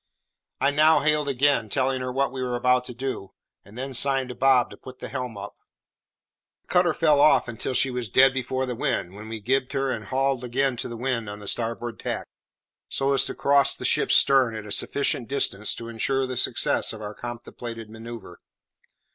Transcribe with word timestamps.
I 0.59 0.71
now 0.71 1.01
hailed 1.01 1.27
again, 1.27 1.69
telling 1.69 2.01
her 2.01 2.11
what 2.11 2.31
we 2.31 2.41
were 2.41 2.55
about 2.55 2.85
to 2.85 2.93
do, 2.95 3.33
and 3.63 3.77
then 3.77 3.93
signed 3.93 4.29
to 4.29 4.33
Bob 4.35 4.71
to 4.71 4.75
put 4.77 4.97
the 4.97 5.09
helm 5.09 5.37
up. 5.37 5.55
The 6.63 6.69
cutter 6.69 6.91
fell 6.95 7.19
off 7.19 7.47
until 7.47 7.75
she 7.75 7.91
was 7.91 8.09
dead 8.09 8.33
before 8.33 8.65
the 8.65 8.73
wind, 8.73 9.13
when 9.13 9.29
we 9.29 9.39
gibed 9.39 9.73
her 9.73 9.91
and 9.91 10.05
hauled 10.05 10.43
again 10.43 10.75
to 10.77 10.87
the 10.87 10.97
wind 10.97 11.29
on 11.29 11.37
the 11.37 11.47
starboard 11.47 11.99
tack, 11.99 12.25
so 12.89 13.13
as 13.13 13.25
to 13.25 13.35
cross 13.35 13.75
the 13.75 13.85
ship's 13.85 14.15
stern 14.15 14.55
at 14.55 14.65
a 14.65 14.71
sufficient 14.71 15.27
distance 15.27 15.75
to 15.75 15.87
insure 15.87 16.25
the 16.25 16.35
success 16.35 16.93
of 16.93 17.01
our 17.03 17.13
contemplated 17.13 17.87
manoeuvre. 17.87 18.37